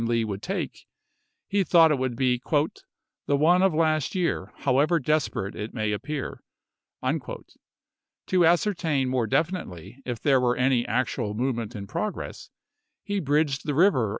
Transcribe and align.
Lee 0.07 0.25
would 0.25 0.41
take, 0.41 0.87
he 1.47 1.63
thought 1.63 1.91
it 1.91 1.99
would 1.99 2.15
be" 2.15 2.41
the 3.27 3.37
one 3.37 3.61
voi^xxv., 3.61 3.61
Part 3.61 3.61
II 3.61 3.65
of 3.67 3.73
last 3.75 4.15
year, 4.15 4.51
however 4.55 4.97
desperate 4.99 5.53
it 5.53 5.75
may 5.75 5.91
appear." 5.91 6.37
p. 7.03 7.05
543."' 7.05 7.43
To 8.25 8.43
ascertain 8.47 9.09
more 9.09 9.27
definitely 9.27 10.01
if 10.03 10.19
there 10.19 10.41
were 10.41 10.57
any 10.57 10.87
actual 10.87 11.35
movement 11.35 11.75
in 11.75 11.85
progress, 11.85 12.49
he 13.03 13.19
bridged 13.19 13.67
the 13.67 13.75
river 13.75 14.07
ju2e6? 14.07 14.09